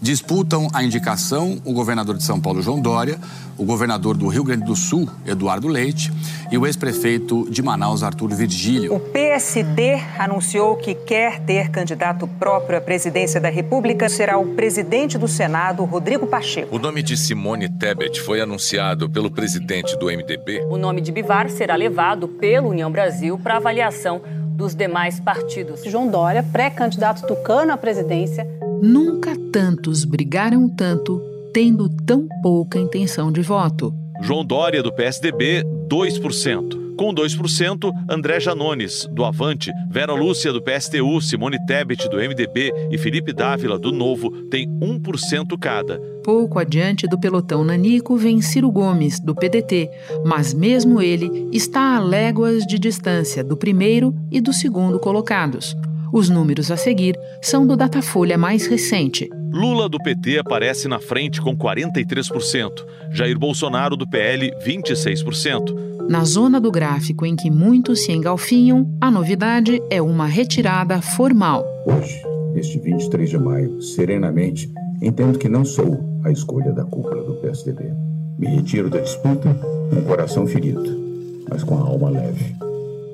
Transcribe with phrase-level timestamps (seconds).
[0.00, 3.18] Disputam a indicação o governador de São Paulo, João Dória,
[3.56, 6.12] o governador do Rio Grande do Sul, Eduardo Leite,
[6.52, 8.94] e o ex-prefeito de Manaus, Arthur Virgílio.
[8.94, 14.08] O PSD anunciou que quer ter candidato próprio à presidência da República.
[14.08, 16.74] Será o presidente do Senado, Rodrigo Pacheco.
[16.74, 20.64] O nome de Simone Tebet foi anunciado pelo presidente do MDB.
[20.70, 24.22] O nome de Bivar será levado pelo União Brasil para avaliação
[24.58, 25.84] dos demais partidos.
[25.84, 28.44] João Dória, pré-candidato tucano à presidência,
[28.82, 31.20] Nunca tantos brigaram tanto,
[31.52, 33.92] tendo tão pouca intenção de voto.
[34.20, 36.96] João Dória, do PSDB, 2%.
[36.96, 42.98] Com 2%, André Janones, do Avante, Vera Lúcia, do PSTU, Simone Tebet, do MDB e
[42.98, 46.00] Felipe Dávila, do Novo, têm 1% cada.
[46.24, 49.88] Pouco adiante do pelotão nanico vem Ciro Gomes, do PDT,
[50.26, 55.76] mas mesmo ele está a léguas de distância do primeiro e do segundo colocados.
[56.12, 59.28] Os números a seguir são do Datafolha mais recente.
[59.52, 62.70] Lula do PT aparece na frente com 43%,
[63.12, 66.08] Jair Bolsonaro do PL 26%.
[66.08, 71.66] Na zona do gráfico em que muitos se engalfinham, a novidade é uma retirada formal.
[71.84, 72.22] Hoje,
[72.54, 74.70] neste 23 de maio, serenamente,
[75.02, 77.92] entendo que não sou a escolha da cúpula do PSDB.
[78.38, 79.54] Me retiro da disputa
[79.90, 82.67] com o coração ferido, mas com a alma leve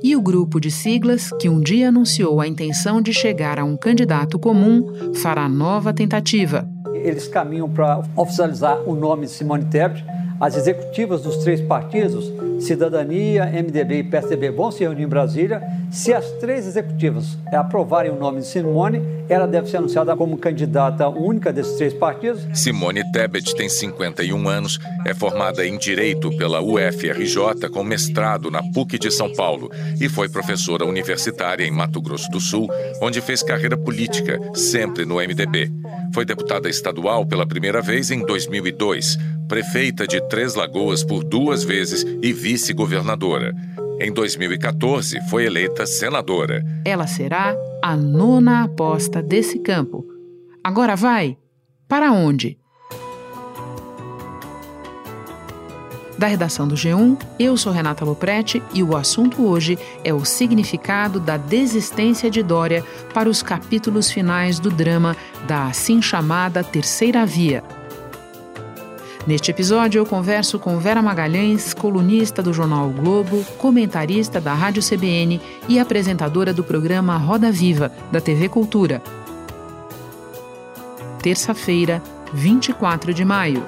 [0.05, 3.74] e o grupo de siglas, que um dia anunciou a intenção de chegar a um
[3.74, 6.69] candidato comum, fará nova tentativa.
[6.92, 10.05] Eles caminham para oficializar o nome de Simone Tebet.
[10.38, 15.62] As executivas dos três partidos, Cidadania, MDB e PSDB, vão se reunir em Brasília.
[15.91, 21.08] Se as três executivas aprovarem o nome de Simone, ela deve ser anunciada como candidata
[21.08, 22.46] única desses três partidos.
[22.52, 28.98] Simone Tebet tem 51 anos, é formada em Direito pela UFRJ com mestrado na PUC
[28.98, 32.68] de São Paulo e foi professora universitária em Mato Grosso do Sul,
[33.00, 35.70] onde fez carreira política, sempre no MDB.
[36.12, 39.18] Foi deputada estadual pela primeira vez em 2002,
[39.48, 43.54] prefeita de Três Lagoas por duas vezes e vice-governadora.
[43.98, 46.62] Em 2014, foi eleita senadora.
[46.84, 50.05] Ela será a nona aposta desse campo.
[50.62, 51.38] Agora vai!
[51.88, 52.58] Para onde?
[56.18, 61.18] Da redação do G1, eu sou Renata Loprete e o assunto hoje é o significado
[61.18, 62.84] da desistência de Dória
[63.14, 65.16] para os capítulos finais do drama
[65.48, 67.64] da assim chamada Terceira Via.
[69.27, 74.83] Neste episódio, eu converso com Vera Magalhães, colunista do jornal o Globo, comentarista da Rádio
[74.83, 79.02] CBN e apresentadora do programa Roda Viva, da TV Cultura.
[81.23, 82.02] Terça-feira,
[82.34, 83.64] 24 de maio.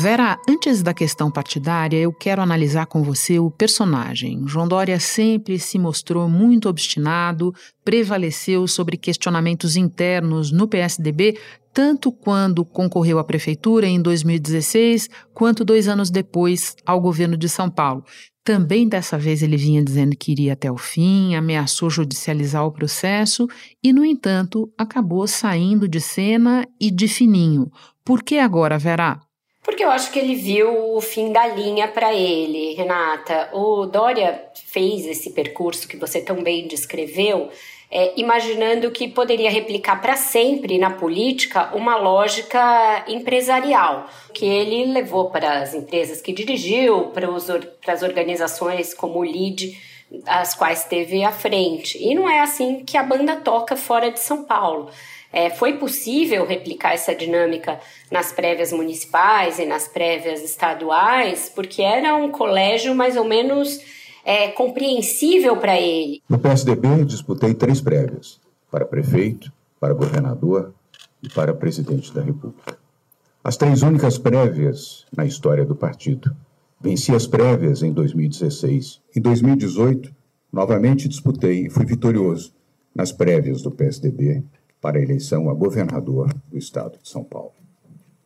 [0.00, 4.46] Vera, antes da questão partidária, eu quero analisar com você o personagem.
[4.46, 7.52] João Dória sempre se mostrou muito obstinado,
[7.84, 11.36] prevaleceu sobre questionamentos internos no PSDB,
[11.74, 17.68] tanto quando concorreu à prefeitura em 2016, quanto dois anos depois ao governo de São
[17.68, 18.04] Paulo.
[18.44, 23.48] Também dessa vez ele vinha dizendo que iria até o fim, ameaçou judicializar o processo
[23.82, 27.68] e, no entanto, acabou saindo de cena e de fininho.
[28.04, 29.20] Por que agora, Vera?
[29.68, 33.50] Porque eu acho que ele viu o fim da linha para ele, Renata.
[33.52, 37.50] O Dória fez esse percurso que você tão bem descreveu,
[37.90, 45.28] é, imaginando que poderia replicar para sempre na política uma lógica empresarial, que ele levou
[45.28, 47.28] para as empresas que dirigiu, para,
[47.92, 49.78] as organizações como o LID,
[50.24, 52.02] as quais esteve à frente.
[52.02, 54.88] E não é assim que a banda toca fora de São Paulo.
[55.32, 57.78] É, foi possível replicar essa dinâmica
[58.10, 63.78] nas prévias municipais e nas prévias estaduais, porque era um colégio mais ou menos
[64.24, 66.22] é, compreensível para ele.
[66.28, 68.40] No PSDB, disputei três prévias:
[68.70, 70.72] para prefeito, para governador
[71.22, 72.78] e para presidente da República.
[73.44, 76.34] As três únicas prévias na história do partido.
[76.80, 79.00] Venci as prévias em 2016.
[79.16, 80.14] Em 2018,
[80.52, 82.52] novamente disputei e fui vitorioso
[82.94, 84.44] nas prévias do PSDB
[84.80, 87.52] para a eleição a governador do estado de São Paulo.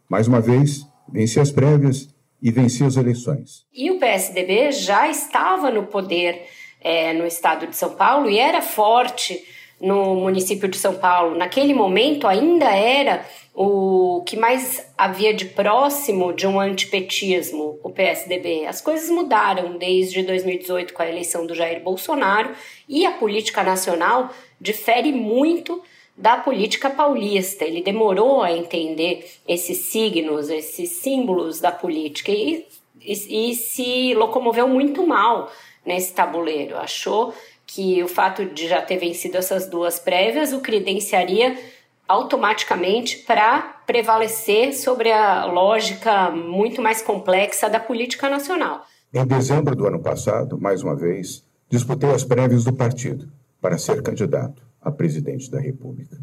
[0.08, 2.08] Mais uma vez, venci as prévias
[2.40, 3.64] e venci as eleições.
[3.72, 6.42] E o PSDB já estava no poder
[6.80, 9.42] é, no estado de São Paulo e era forte
[9.80, 11.36] no município de São Paulo.
[11.36, 18.64] Naquele momento ainda era o que mais havia de próximo de um antipetismo, o PSDB.
[18.66, 22.52] As coisas mudaram desde 2018 com a eleição do Jair Bolsonaro
[22.88, 25.82] e a política nacional difere muito
[26.16, 27.64] da política paulista.
[27.64, 32.66] Ele demorou a entender esses signos, esses símbolos da política e,
[33.00, 35.50] e, e se locomoveu muito mal
[35.84, 36.76] nesse tabuleiro.
[36.76, 37.34] Achou
[37.66, 41.58] que o fato de já ter vencido essas duas prévias o credenciaria
[42.06, 48.84] automaticamente para prevalecer sobre a lógica muito mais complexa da política nacional.
[49.14, 53.28] Em dezembro do ano passado, mais uma vez, disputei as prévias do partido
[53.60, 56.18] para ser candidato a presidente da República.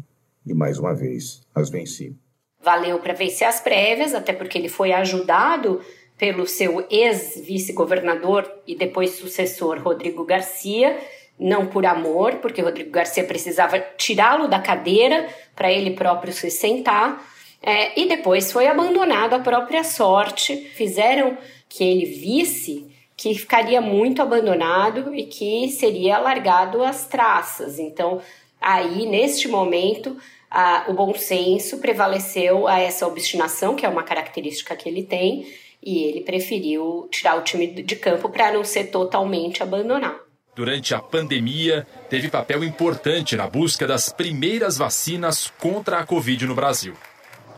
[0.46, 2.16] E mais uma vez as venci.
[2.62, 5.80] Valeu para vencer as prévias, até porque ele foi ajudado
[6.18, 10.98] pelo seu ex-vice-governador e depois sucessor Rodrigo Garcia,
[11.38, 15.26] não por amor, porque Rodrigo Garcia precisava tirá-lo da cadeira
[15.56, 17.24] para ele próprio se sentar,
[17.62, 20.56] é, e depois foi abandonado à própria sorte.
[20.74, 22.86] Fizeram que ele visse
[23.16, 27.78] que ficaria muito abandonado e que seria largado às traças.
[27.78, 28.20] Então,
[28.60, 30.16] aí, neste momento,
[30.50, 35.46] a, o bom senso prevaleceu a essa obstinação, que é uma característica que ele tem,
[35.82, 40.30] e ele preferiu tirar o time de campo para não ser totalmente abandonado
[40.60, 46.54] durante a pandemia, teve papel importante na busca das primeiras vacinas contra a Covid no
[46.54, 46.92] Brasil.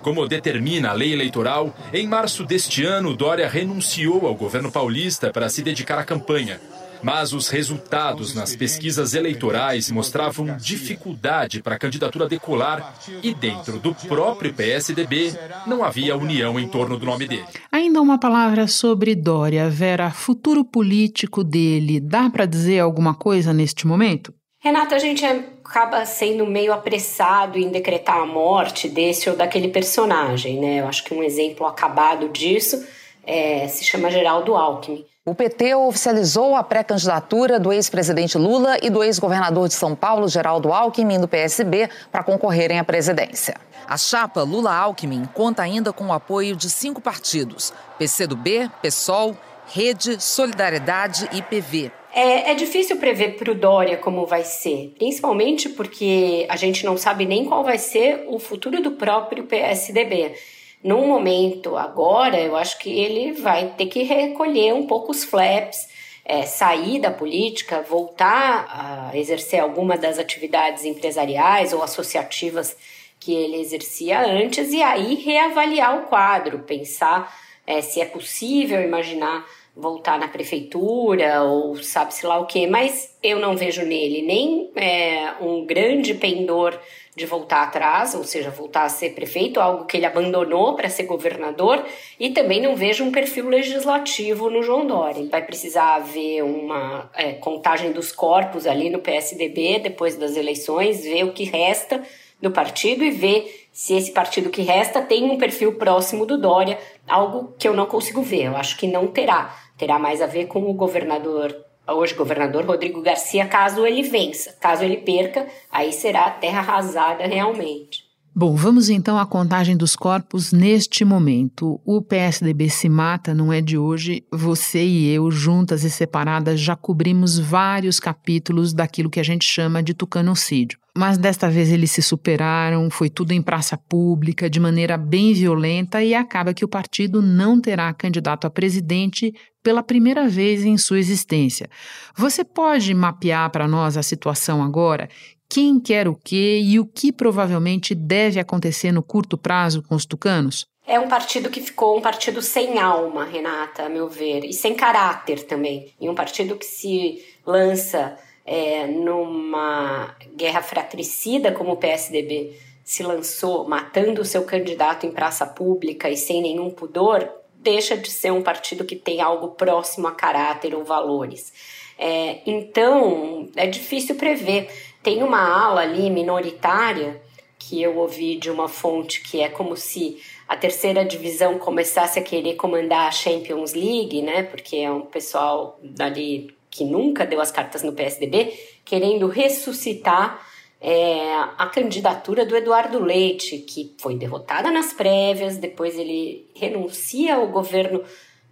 [0.02, 5.48] Como determina a lei eleitoral, em março deste ano, Dória renunciou ao governo paulista para
[5.48, 6.60] se dedicar à campanha.
[7.02, 13.94] Mas os resultados nas pesquisas eleitorais mostravam dificuldade para a candidatura decolar e dentro do
[13.94, 15.32] próprio PSDB
[15.66, 17.46] não havia união em torno do nome dele.
[17.70, 23.86] Ainda uma palavra sobre Dória, Vera, futuro político dele, dá para dizer alguma coisa neste
[23.86, 24.32] momento?
[24.60, 30.60] Renata, a gente acaba sendo meio apressado em decretar a morte desse ou daquele personagem,
[30.60, 30.80] né?
[30.80, 32.86] Eu acho que um exemplo acabado disso
[33.26, 35.04] é, se chama Geraldo Alckmin.
[35.24, 40.72] O PT oficializou a pré-candidatura do ex-presidente Lula e do ex-governador de São Paulo, Geraldo
[40.72, 43.54] Alckmin, do PSB, para concorrerem à presidência.
[43.86, 49.36] A chapa Lula-Alckmin conta ainda com o apoio de cinco partidos: PCdoB, PSOL,
[49.72, 51.92] Rede, Solidariedade e PV.
[52.12, 56.96] É, é difícil prever para o Dória como vai ser, principalmente porque a gente não
[56.96, 60.32] sabe nem qual vai ser o futuro do próprio PSDB.
[60.82, 65.88] Num momento agora, eu acho que ele vai ter que recolher um pouco os flaps,
[66.24, 72.76] é, sair da política, voltar a exercer alguma das atividades empresariais ou associativas
[73.20, 77.32] que ele exercia antes e aí reavaliar o quadro, pensar
[77.64, 79.44] é, se é possível imaginar
[79.74, 85.34] voltar na prefeitura ou sabe-se lá o que, mas eu não vejo nele nem é,
[85.40, 86.78] um grande pendor
[87.14, 91.02] de voltar atrás, ou seja, voltar a ser prefeito, algo que ele abandonou para ser
[91.02, 91.84] governador,
[92.18, 95.20] e também não vejo um perfil legislativo no João Dória.
[95.20, 101.02] Ele vai precisar haver uma é, contagem dos corpos ali no PSDB depois das eleições,
[101.02, 102.02] ver o que resta
[102.40, 106.78] do partido e ver se esse partido que resta tem um perfil próximo do Dória,
[107.06, 108.46] algo que eu não consigo ver.
[108.46, 109.54] Eu acho que não terá.
[109.76, 111.54] Terá mais a ver com o governador
[111.88, 114.56] hoje governador Rodrigo Garcia, caso ele vença.
[114.60, 118.11] Caso ele perca, aí será terra arrasada realmente.
[118.34, 121.78] Bom, vamos então à contagem dos corpos neste momento.
[121.84, 124.24] O PSDB se mata, não é de hoje.
[124.32, 129.82] Você e eu, juntas e separadas, já cobrimos vários capítulos daquilo que a gente chama
[129.82, 130.78] de tucanocídio.
[130.96, 136.02] Mas desta vez eles se superaram, foi tudo em praça pública, de maneira bem violenta,
[136.02, 139.32] e acaba que o partido não terá candidato a presidente
[139.62, 141.68] pela primeira vez em sua existência.
[142.16, 145.08] Você pode mapear para nós a situação agora?
[145.52, 150.06] Quem quer o quê e o que provavelmente deve acontecer no curto prazo com os
[150.06, 150.64] tucanos?
[150.86, 154.74] É um partido que ficou um partido sem alma, Renata, a meu ver, e sem
[154.74, 155.92] caráter também.
[156.00, 163.68] E um partido que se lança é, numa guerra fratricida, como o PSDB se lançou,
[163.68, 168.42] matando o seu candidato em praça pública e sem nenhum pudor, deixa de ser um
[168.42, 171.52] partido que tem algo próximo a caráter ou valores.
[171.98, 174.68] É, então, é difícil prever.
[175.02, 177.20] Tem uma ala ali minoritária
[177.58, 180.18] que eu ouvi de uma fonte que é como se
[180.48, 184.42] a terceira divisão começasse a querer comandar a Champions League, né?
[184.42, 188.52] Porque é um pessoal dali que nunca deu as cartas no PSDB,
[188.84, 190.44] querendo ressuscitar
[190.80, 197.46] é, a candidatura do Eduardo Leite, que foi derrotada nas prévias, depois ele renuncia ao
[197.48, 198.02] governo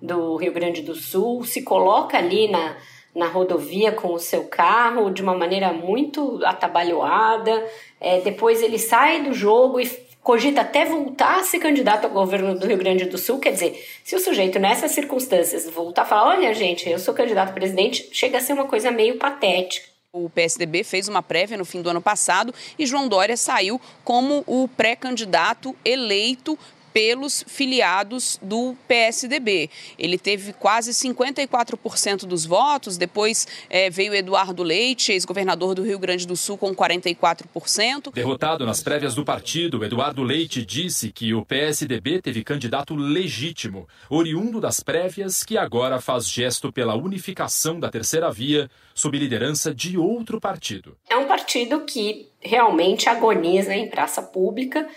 [0.01, 2.77] do Rio Grande do Sul, se coloca ali na,
[3.15, 7.65] na rodovia com o seu carro de uma maneira muito atabalhoada.
[8.01, 9.87] É, depois ele sai do jogo e
[10.23, 13.39] cogita até voltar a ser candidato ao governo do Rio Grande do Sul.
[13.39, 17.51] Quer dizer, se o sujeito nessas circunstâncias voltar a falar: olha, gente, eu sou candidato
[17.51, 19.89] a presidente, chega a ser uma coisa meio patética.
[20.13, 24.43] O PSDB fez uma prévia no fim do ano passado e João Dória saiu como
[24.45, 26.59] o pré-candidato eleito
[26.93, 29.71] pelos filiados do PSDB.
[29.99, 36.27] Ele teve quase 54% dos votos, depois é, veio Eduardo Leite, ex-governador do Rio Grande
[36.27, 38.13] do Sul, com 44%.
[38.13, 44.61] Derrotado nas prévias do partido, Eduardo Leite disse que o PSDB teve candidato legítimo, oriundo
[44.61, 50.41] das prévias, que agora faz gesto pela unificação da terceira via sob liderança de outro
[50.41, 50.97] partido.
[51.09, 54.89] É um partido que realmente agoniza em praça pública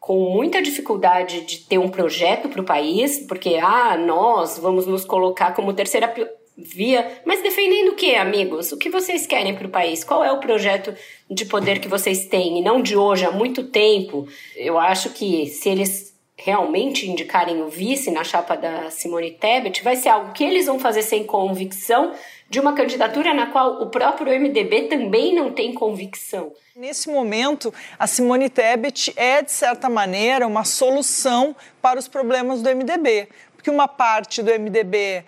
[0.00, 5.04] com muita dificuldade de ter um projeto para o país, porque ah, nós vamos nos
[5.04, 6.12] colocar como terceira
[6.56, 8.72] via, mas defendendo o que, amigos?
[8.72, 10.02] O que vocês querem para o país?
[10.02, 10.94] Qual é o projeto
[11.30, 12.58] de poder que vocês têm?
[12.58, 14.26] E não de hoje, há muito tempo.
[14.56, 19.96] Eu acho que se eles realmente indicarem o vice na chapa da Simone Tebet, vai
[19.96, 22.12] ser algo que eles vão fazer sem convicção
[22.50, 26.52] de uma candidatura na qual o próprio MDB também não tem convicção.
[26.74, 32.68] Nesse momento, a Simone Tebet é, de certa maneira, uma solução para os problemas do
[32.68, 35.24] MDB, porque uma parte do MDB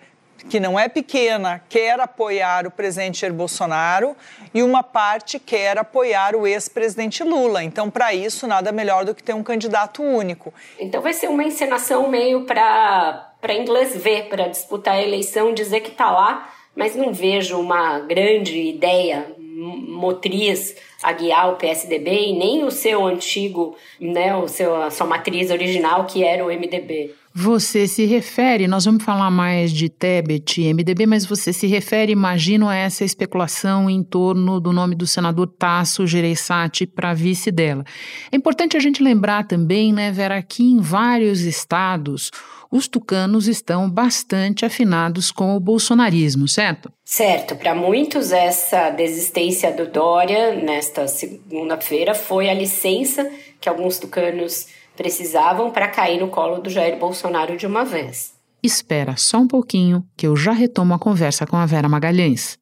[0.49, 4.13] que não é pequena, quer apoiar o presidente Jair Bolsonaro
[4.53, 7.63] e uma parte quer apoiar o ex-presidente Lula.
[7.63, 10.53] Então, para isso, nada melhor do que ter um candidato único.
[10.77, 15.91] Então, vai ser uma encenação meio para inglês ver, para disputar a eleição, dizer que
[15.91, 22.63] está lá, mas não vejo uma grande ideia motriz a guiar o PSDB e nem
[22.63, 27.13] o seu antigo, né, o seu, a sua matriz original, que era o MDB.
[27.35, 32.11] Você se refere, nós vamos falar mais de Tebet e MDB, mas você se refere,
[32.11, 37.83] imagino, a essa especulação em torno do nome do senador Tasso Gereissati para vice dela.
[38.31, 42.29] É importante a gente lembrar também, né, Vera, que em vários estados
[42.69, 46.91] os tucanos estão bastante afinados com o bolsonarismo, certo?
[47.03, 47.55] Certo.
[47.55, 53.27] Para muitos, essa desistência do Dória nesta segunda-feira foi a licença
[53.59, 58.33] que alguns tucanos precisavam para cair no colo do Jair Bolsonaro de uma vez.
[58.61, 62.57] Espera só um pouquinho que eu já retomo a conversa com a Vera Magalhães.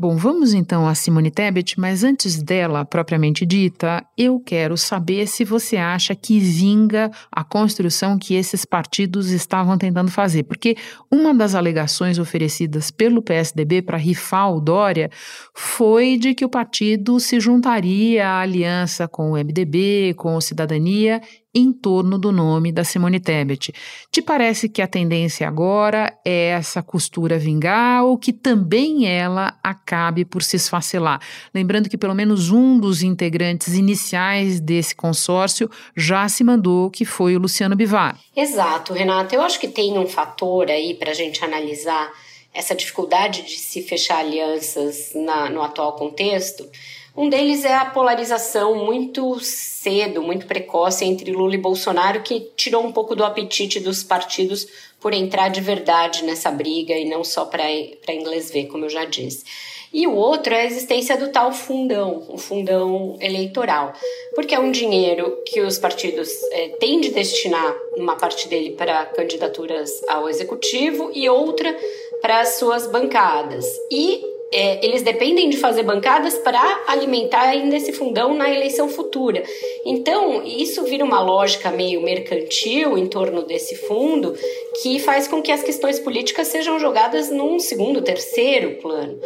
[0.00, 5.44] Bom, vamos então a Simone Tebet, mas antes dela, propriamente dita, eu quero saber se
[5.44, 10.44] você acha que vinga a construção que esses partidos estavam tentando fazer.
[10.44, 10.74] Porque
[11.12, 15.10] uma das alegações oferecidas pelo PSDB para rifar o Dória
[15.54, 21.20] foi de que o partido se juntaria à aliança com o MDB, com o Cidadania
[21.54, 23.72] em torno do nome da Simone Tebet.
[24.10, 30.24] Te parece que a tendência agora é essa costura vingar ou que também ela acabe
[30.24, 31.20] por se esfacelar?
[31.52, 37.34] Lembrando que pelo menos um dos integrantes iniciais desse consórcio já se mandou, que foi
[37.34, 38.18] o Luciano Bivar.
[38.36, 39.34] Exato, Renata.
[39.34, 42.10] Eu acho que tem um fator aí para a gente analisar
[42.52, 46.68] essa dificuldade de se fechar alianças na, no atual contexto
[47.16, 52.84] um deles é a polarização muito cedo, muito precoce entre Lula e Bolsonaro, que tirou
[52.84, 54.66] um pouco do apetite dos partidos
[55.00, 57.70] por entrar de verdade nessa briga e não só para
[58.12, 59.44] inglês ver, como eu já disse.
[59.92, 63.92] E o outro é a existência do tal fundão, o fundão eleitoral,
[64.36, 69.06] porque é um dinheiro que os partidos é, têm de destinar uma parte dele para
[69.06, 71.76] candidaturas ao executivo e outra
[72.22, 73.66] para as suas bancadas.
[73.90, 79.42] E é, eles dependem de fazer bancadas para alimentar ainda esse fundão na eleição futura.
[79.84, 84.34] Então, isso vira uma lógica meio mercantil em torno desse fundo
[84.82, 89.20] que faz com que as questões políticas sejam jogadas num segundo, terceiro plano.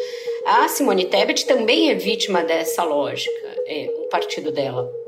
[0.44, 5.03] A Simone Tebet também é vítima dessa lógica, é, o partido dela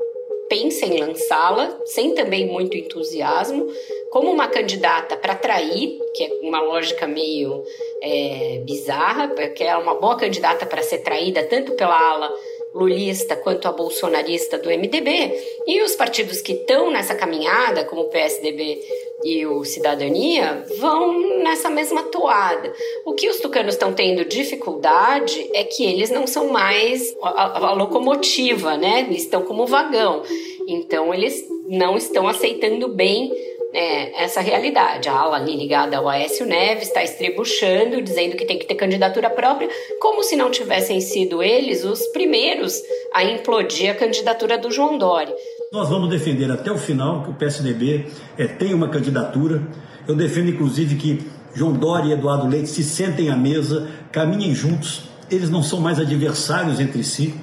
[0.49, 3.67] pensa em lançá-la, sem também muito entusiasmo,
[4.11, 7.63] como uma candidata para atrair, que é uma lógica meio
[8.01, 12.33] é, bizarra, porque é uma boa candidata para ser traída tanto pela ala
[12.73, 15.33] lulista quanto a bolsonarista do MDB,
[15.65, 18.79] e os partidos que estão nessa caminhada, como o PSDB
[19.23, 22.71] e o Cidadania, vão nessa mesma toada.
[23.05, 27.73] O que os tucanos estão tendo dificuldade é que eles não são mais a, a
[27.73, 29.05] locomotiva, né?
[29.07, 30.21] Eles estão como vagão.
[30.67, 33.31] Então, eles não estão aceitando bem
[33.73, 35.09] é, essa realidade.
[35.09, 39.29] A ala ali ligada ao Aécio Neves está estribuchando, dizendo que tem que ter candidatura
[39.29, 39.69] própria,
[39.99, 42.81] como se não tivessem sido eles os primeiros
[43.13, 45.33] a implodir a candidatura do João Dória.
[45.71, 48.05] Nós vamos defender até o final que o PSDB
[48.37, 49.61] é, tenha uma candidatura.
[50.07, 51.19] Eu defendo, inclusive, que
[51.53, 55.09] João Dória e Eduardo Leite se sentem à mesa, caminhem juntos.
[55.29, 57.33] Eles não são mais adversários entre si,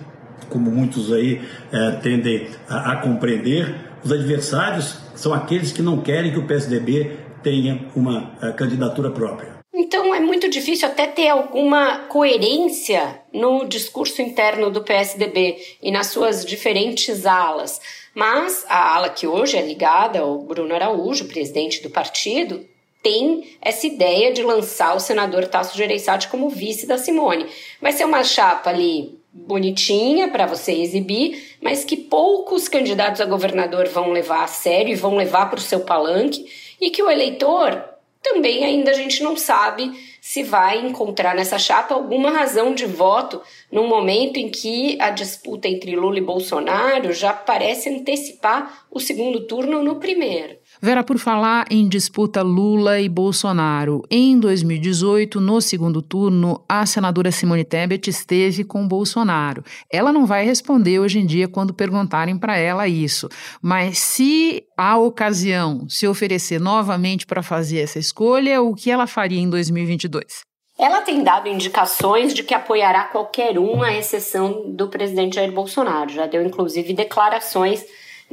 [0.48, 3.74] como muitos aí é, tendem a, a compreender.
[4.04, 9.54] Os adversários são aqueles que não querem que o PSDB tenha uma eh, candidatura própria.
[9.72, 16.08] Então é muito difícil até ter alguma coerência no discurso interno do PSDB e nas
[16.08, 17.80] suas diferentes alas.
[18.14, 22.64] Mas a ala que hoje é ligada ao Bruno Araújo, presidente do partido,
[23.02, 27.46] tem essa ideia de lançar o senador Tasso Gereissati como vice da Simone.
[27.80, 33.88] Vai ser uma chapa ali bonitinha para você exibir, mas que poucos candidatos a governador
[33.88, 36.46] vão levar a sério e vão levar para o seu palanque,
[36.80, 37.84] e que o eleitor
[38.22, 43.42] também ainda a gente não sabe se vai encontrar nessa chapa alguma razão de voto
[43.70, 49.46] num momento em que a disputa entre Lula e Bolsonaro já parece antecipar o segundo
[49.46, 50.56] turno no primeiro.
[50.84, 57.32] Vera, por falar em disputa Lula e Bolsonaro, em 2018, no segundo turno, a senadora
[57.32, 59.64] Simone Tebet esteve com Bolsonaro.
[59.90, 63.30] Ela não vai responder hoje em dia quando perguntarem para ela isso,
[63.62, 69.40] mas se a ocasião se oferecer novamente para fazer essa escolha, o que ela faria
[69.40, 70.42] em 2022?
[70.78, 76.10] Ela tem dado indicações de que apoiará qualquer um, à exceção do presidente Jair Bolsonaro.
[76.10, 77.82] Já deu, inclusive, declarações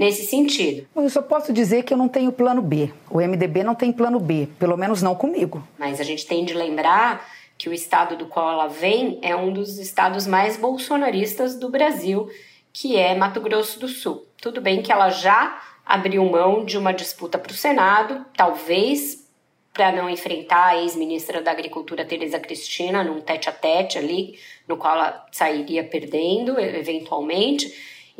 [0.01, 0.88] nesse sentido.
[0.96, 2.91] Eu só posso dizer que eu não tenho plano B.
[3.08, 5.63] O MDB não tem plano B, pelo menos não comigo.
[5.77, 9.53] Mas a gente tem de lembrar que o estado do qual ela vem é um
[9.53, 12.27] dos estados mais bolsonaristas do Brasil,
[12.74, 14.25] que é Mato Grosso do Sul.
[14.41, 19.29] Tudo bem que ela já abriu mão de uma disputa para o Senado, talvez
[19.72, 24.77] para não enfrentar a ex-ministra da Agricultura Tereza Cristina num tete a tete ali, no
[24.77, 27.72] qual ela sairia perdendo eventualmente.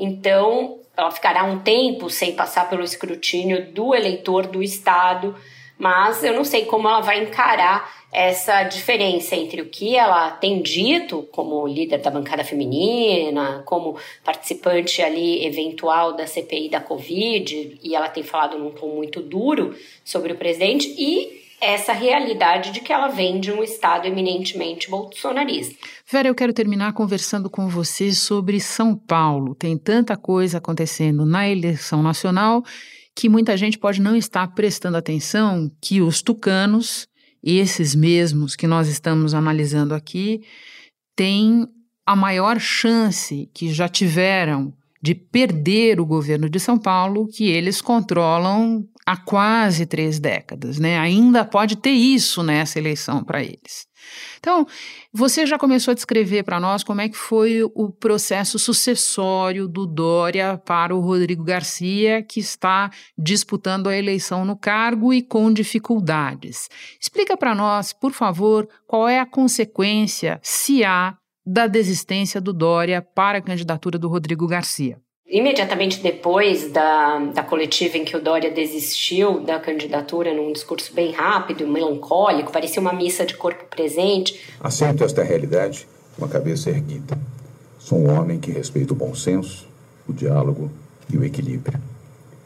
[0.02, 5.36] Então, ela ficará um tempo sem passar pelo escrutínio do eleitor do Estado,
[5.78, 10.62] mas eu não sei como ela vai encarar essa diferença entre o que ela tem
[10.62, 17.96] dito como líder da bancada feminina, como participante ali eventual da CPI da Covid, e
[17.96, 22.92] ela tem falado num tom muito duro sobre o presidente, e essa realidade de que
[22.92, 25.76] ela vem de um Estado eminentemente bolsonarista.
[26.10, 29.54] Vera, eu quero terminar conversando com você sobre São Paulo.
[29.54, 32.64] Tem tanta coisa acontecendo na eleição nacional
[33.16, 37.08] que muita gente pode não estar prestando atenção que os tucanos,
[37.44, 40.42] esses mesmos que nós estamos analisando aqui,
[41.16, 41.68] têm
[42.06, 47.82] a maior chance que já tiveram de perder o governo de São Paulo, que eles
[47.82, 50.98] controlam há quase três décadas, né?
[51.00, 53.90] Ainda pode ter isso nessa eleição para eles.
[54.40, 54.66] Então,
[55.14, 59.86] você já começou a descrever para nós como é que foi o processo sucessório do
[59.86, 66.70] Dória para o Rodrigo Garcia, que está disputando a eleição no cargo e com dificuldades.
[67.00, 73.02] Explica para nós, por favor, qual é a consequência, se há, da desistência do Dória
[73.02, 75.00] para a candidatura do Rodrigo Garcia.
[75.32, 81.14] Imediatamente depois da, da coletiva em que o Dória desistiu da candidatura num discurso bem
[81.14, 84.38] rápido, melancólico, parecia uma missa de corpo presente.
[84.60, 85.88] Aceito esta realidade
[86.20, 87.18] com a cabeça erguida.
[87.80, 89.66] Sou um homem que respeita o bom senso,
[90.06, 90.70] o diálogo
[91.10, 91.80] e o equilíbrio.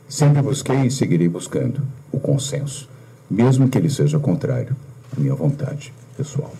[0.08, 2.88] Sempre busquei e seguirei buscando o consenso,
[3.28, 4.76] mesmo que ele seja contrário
[5.12, 6.54] à minha vontade pessoal.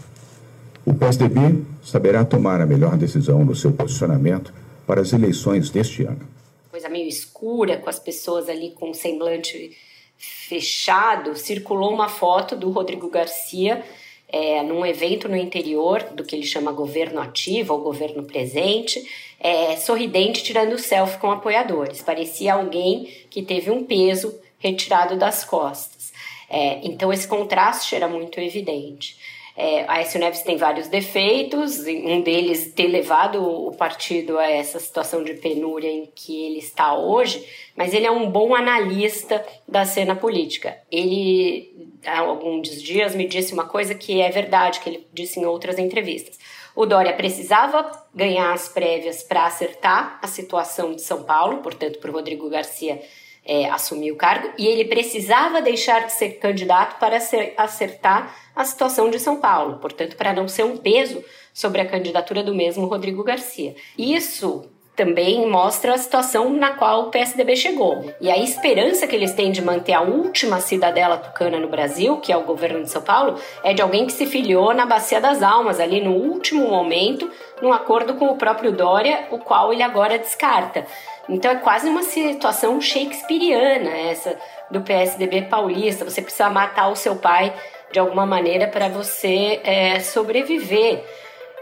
[0.84, 4.52] O PSDB saberá tomar a melhor decisão no seu posicionamento
[4.86, 6.28] para as eleições deste ano.
[6.70, 9.76] Coisa meio escura, com as pessoas ali com o semblante
[10.18, 13.84] fechado, circulou uma foto do Rodrigo Garcia
[14.28, 19.02] é, num evento no interior do que ele chama governo ativo ou governo presente,
[19.40, 22.02] é, sorridente, tirando selfie com apoiadores.
[22.02, 26.12] Parecia alguém que teve um peso retirado das costas.
[26.50, 29.18] É, então esse contraste era muito evidente.
[29.58, 34.80] É, a Aécio Neves tem vários defeitos, um deles ter levado o partido a essa
[34.80, 39.86] situação de penúria em que ele está hoje, mas ele é um bom analista da
[39.86, 40.78] cena política.
[40.92, 45.46] Ele, há alguns dias, me disse uma coisa que é verdade, que ele disse em
[45.46, 46.38] outras entrevistas.
[46.76, 52.12] O Dória precisava ganhar as prévias para acertar a situação de São Paulo, portanto, para
[52.12, 53.02] o Rodrigo Garcia
[53.46, 57.18] é, assumir o cargo, e ele precisava deixar de ser candidato para
[57.58, 62.42] acertar a situação de São Paulo, portanto, para não ser um peso sobre a candidatura
[62.42, 63.76] do mesmo Rodrigo Garcia.
[63.98, 68.14] Isso também mostra a situação na qual o PSDB chegou.
[68.22, 72.32] E a esperança que eles têm de manter a última cidadela tucana no Brasil, que
[72.32, 75.44] é o governo de São Paulo, é de alguém que se filiou na Bacia das
[75.44, 77.30] Almas, ali no último momento,
[77.62, 80.86] num acordo com o próprio Dória, o qual ele agora descarta.
[81.28, 84.38] Então é quase uma situação shakespeariana essa
[84.70, 86.06] do PSDB paulista.
[86.06, 87.54] Você precisa matar o seu pai
[87.92, 91.04] de alguma maneira para você é, sobreviver.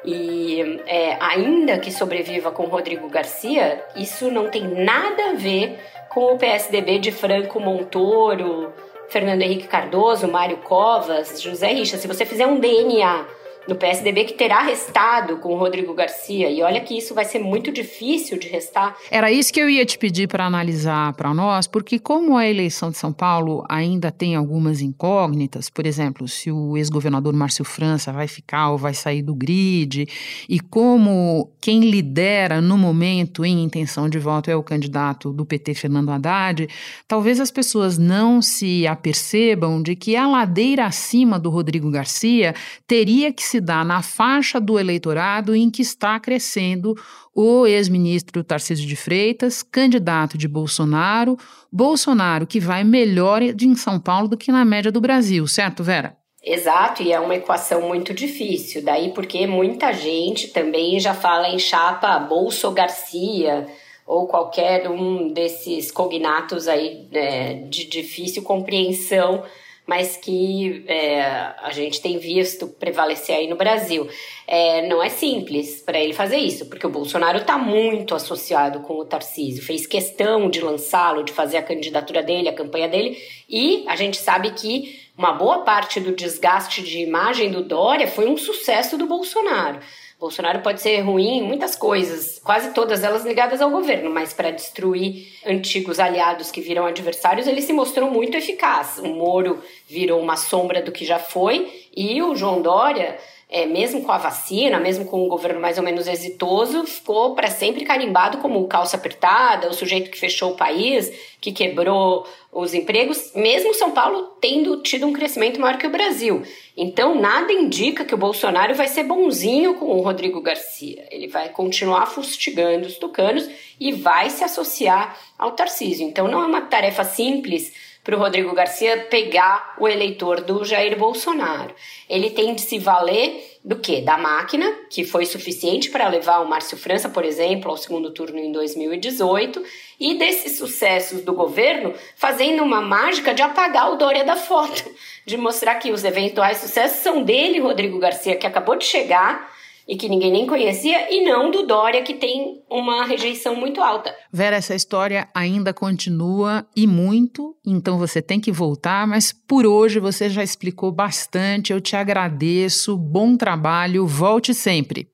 [0.06, 6.34] E é, ainda que sobreviva com Rodrigo Garcia, isso não tem nada a ver com
[6.34, 8.74] o PSDB de Franco Montoro,
[9.10, 11.98] Fernando Henrique Cardoso, Mário Covas, José Richa.
[11.98, 13.26] Se você fizer um DNA
[13.68, 16.50] no PSDB que terá restado com o Rodrigo Garcia.
[16.50, 18.96] E olha que isso vai ser muito difícil de restar.
[19.10, 22.92] Era isso que eu ia te pedir para analisar para nós, porque como a eleição
[22.92, 28.28] de São Paulo ainda tem algumas incógnitas, por exemplo, se o ex-governador Márcio França vai
[28.28, 30.08] ficar ou vai sair do grid,
[30.50, 35.74] e como quem lidera no momento em intenção de voto é o candidato do PT
[35.74, 36.68] Fernando Haddad,
[37.08, 42.54] talvez as pessoas não se apercebam de que a ladeira acima do Rodrigo Garcia
[42.88, 46.96] teria que se dar na faixa do eleitorado em que está crescendo
[47.36, 51.38] o ex-ministro Tarcísio de Freitas, candidato de Bolsonaro,
[51.72, 56.18] Bolsonaro que vai melhor em São Paulo do que na média do Brasil, certo, Vera?
[56.44, 58.84] Exato, e é uma equação muito difícil.
[58.84, 63.68] Daí porque muita gente também já fala em chapa Bolso Garcia
[64.04, 69.44] ou qualquer um desses cognatos aí é, de difícil compreensão
[69.86, 71.22] mas que é,
[71.62, 74.08] a gente tem visto prevalecer aí no Brasil.
[74.48, 78.96] É, não é simples para ele fazer isso, porque o Bolsonaro está muito associado com
[78.96, 83.18] o Tarcísio, fez questão de lançá-lo, de fazer a candidatura dele, a campanha dele,
[83.50, 88.28] e a gente sabe que uma boa parte do desgaste de imagem do Dória foi
[88.28, 89.80] um sucesso do Bolsonaro.
[90.20, 94.52] Bolsonaro pode ser ruim em muitas coisas, quase todas elas ligadas ao governo, mas para
[94.52, 99.00] destruir antigos aliados que viram adversários, ele se mostrou muito eficaz.
[99.00, 103.18] O Moro virou uma sombra do que já foi e o João Dória
[103.54, 107.52] é, mesmo com a vacina, mesmo com um governo mais ou menos exitoso, ficou para
[107.52, 112.74] sempre carimbado como o calça apertada, o sujeito que fechou o país, que quebrou os
[112.74, 116.42] empregos, mesmo São Paulo tendo tido um crescimento maior que o Brasil.
[116.76, 121.06] Então, nada indica que o Bolsonaro vai ser bonzinho com o Rodrigo Garcia.
[121.12, 123.48] Ele vai continuar fustigando os tucanos
[123.80, 126.08] e vai se associar ao Tarcísio.
[126.08, 127.72] Então, não é uma tarefa simples
[128.04, 131.74] para o Rodrigo Garcia pegar o eleitor do Jair Bolsonaro.
[132.10, 134.02] Ele tem de se valer do que?
[134.02, 138.38] Da máquina, que foi suficiente para levar o Márcio França, por exemplo, ao segundo turno
[138.38, 139.64] em 2018,
[139.98, 144.84] e desses sucessos do governo, fazendo uma mágica de apagar o Dória da foto,
[145.26, 149.53] de mostrar que os eventuais sucessos são dele, Rodrigo Garcia, que acabou de chegar
[149.88, 154.16] e que ninguém nem conhecia, e não do Dória, que tem uma rejeição muito alta.
[154.32, 160.00] Vera, essa história ainda continua e muito, então você tem que voltar, mas por hoje
[160.00, 165.08] você já explicou bastante, eu te agradeço, bom trabalho, volte sempre.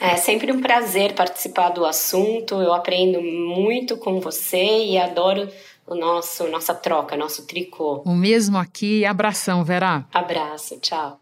[0.00, 5.48] É sempre um prazer participar do assunto, eu aprendo muito com você e adoro
[5.86, 8.02] o nosso nossa troca, nosso tricô.
[8.04, 10.04] O mesmo aqui, abração, Vera.
[10.12, 11.21] Abraço, tchau.